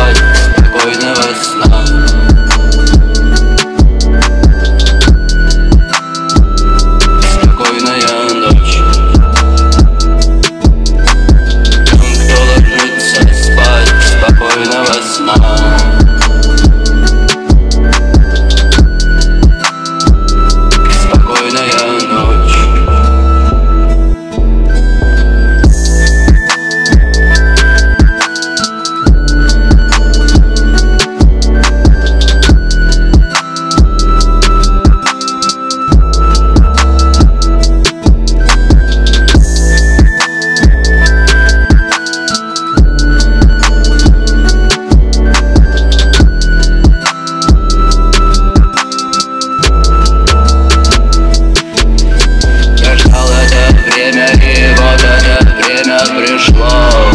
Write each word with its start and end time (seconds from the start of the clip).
boy 0.00 0.39
Whoa. 56.60 57.10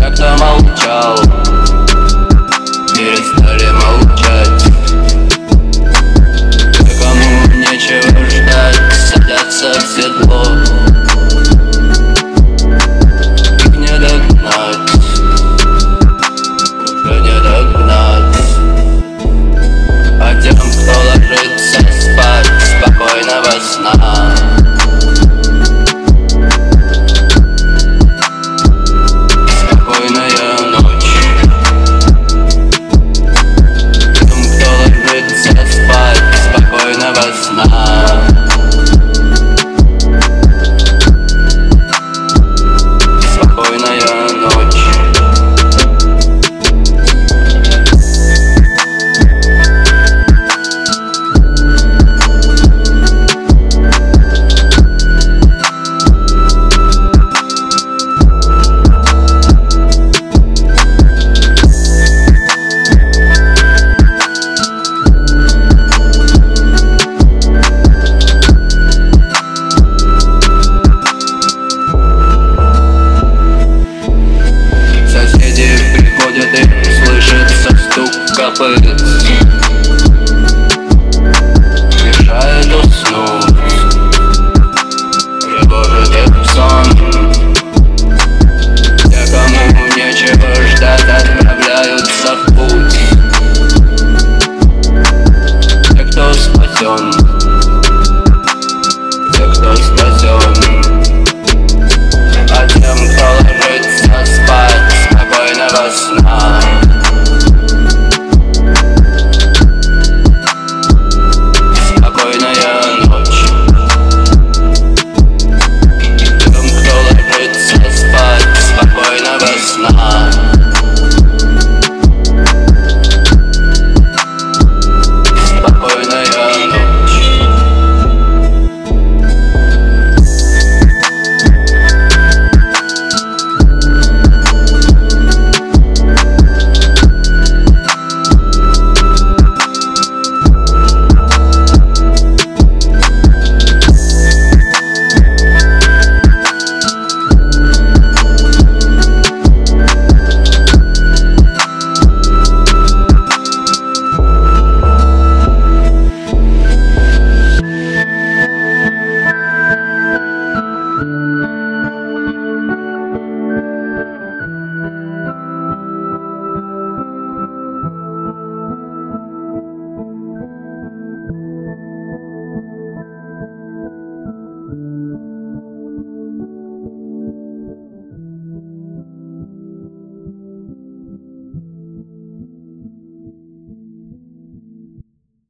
Jak 0.00 0.16
to 0.16 0.36
mało 0.36 0.60
ciało 0.74 1.23
rappers. 78.60 79.13